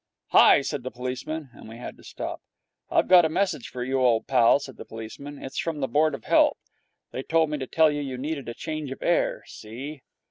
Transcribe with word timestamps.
'Hi!' 0.29 0.61
said 0.63 0.81
the 0.81 0.89
policeman, 0.89 1.51
and 1.53 1.69
we 1.69 1.77
had 1.77 1.95
to 1.97 2.03
stop. 2.03 2.41
'I've 2.89 3.07
got 3.07 3.23
a 3.23 3.29
message 3.29 3.67
for 3.69 3.83
you, 3.83 3.99
old 4.01 4.25
pal,' 4.25 4.57
said 4.59 4.77
the 4.77 4.83
policeman. 4.83 5.37
'It's 5.37 5.59
from 5.59 5.79
the 5.79 5.87
Board 5.87 6.15
of 6.15 6.23
Health. 6.25 6.57
They 7.11 7.21
told 7.21 7.51
me 7.51 7.59
to 7.59 7.67
tell 7.67 7.91
you 7.91 8.01
you 8.01 8.17
needed 8.17 8.49
a 8.49 8.55
change 8.55 8.89
of 8.91 9.03
air. 9.03 9.43
See?' 9.45 10.01